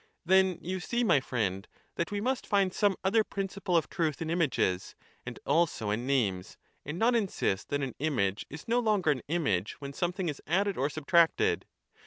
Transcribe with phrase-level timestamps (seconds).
[0.25, 4.31] Then you see, my friend, that we must find some other principle of truth in
[4.31, 4.95] images,
[5.27, 9.73] and also in names; and not insist that an image is no longer an image
[9.73, 11.67] when some thing is added or subtracted.